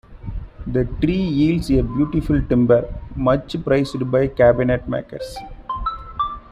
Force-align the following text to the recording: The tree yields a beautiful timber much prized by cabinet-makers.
The 0.65 0.85
tree 0.99 1.21
yields 1.21 1.69
a 1.69 1.83
beautiful 1.83 2.41
timber 2.47 2.91
much 3.15 3.55
prized 3.63 4.09
by 4.09 4.29
cabinet-makers. 4.29 5.37